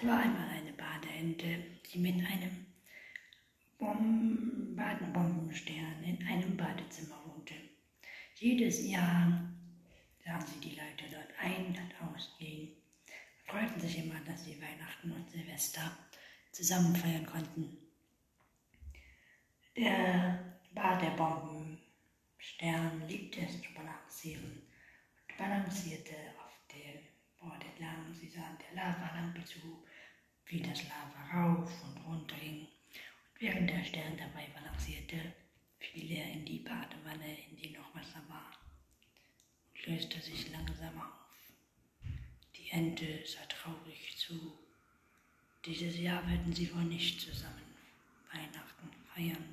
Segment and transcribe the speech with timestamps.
[0.00, 2.64] Es war einmal eine Badeente, die mit einem
[3.78, 7.52] Bom Badenbombenstern in einem Badezimmer wohnte.
[8.36, 9.52] Jedes Jahr
[10.24, 12.80] sahen sie die Leute dort ein und ausgehen
[13.44, 15.90] freuten sich immer, dass sie Weihnachten und Silvester
[16.52, 17.76] zusammen feiern konnten.
[19.76, 24.62] Der Bad der Bombenstern liebte es zu balancieren
[25.28, 27.00] und balancierte auf dem
[27.38, 28.14] Bord entlang.
[28.14, 29.84] Sie sahen der Lavalampe zu,
[30.46, 32.62] wie das Lava rauf und runter ging.
[32.62, 35.34] Und während der Stern dabei balancierte,
[35.78, 38.52] fiel er in die Badewanne, in die noch Wasser war,
[39.72, 41.20] und löste sich langsam auf.
[42.56, 44.58] Die Ente sah traurig zu.
[45.64, 47.76] Dieses Jahr würden sie wohl nicht zusammen
[48.32, 49.49] Weihnachten feiern.